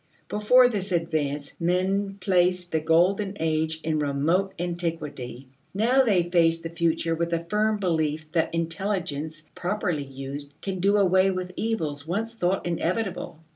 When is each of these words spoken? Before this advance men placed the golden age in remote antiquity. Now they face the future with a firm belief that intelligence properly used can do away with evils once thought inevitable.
Before 0.29 0.67
this 0.67 0.91
advance 0.91 1.53
men 1.59 2.17
placed 2.19 2.71
the 2.71 2.79
golden 2.79 3.37
age 3.39 3.79
in 3.83 3.99
remote 3.99 4.51
antiquity. 4.57 5.47
Now 5.75 6.03
they 6.03 6.23
face 6.27 6.57
the 6.57 6.71
future 6.71 7.13
with 7.13 7.33
a 7.33 7.43
firm 7.45 7.77
belief 7.77 8.25
that 8.31 8.55
intelligence 8.55 9.47
properly 9.53 10.01
used 10.03 10.55
can 10.59 10.79
do 10.79 10.97
away 10.97 11.29
with 11.29 11.53
evils 11.55 12.07
once 12.07 12.33
thought 12.33 12.65
inevitable. 12.65 13.37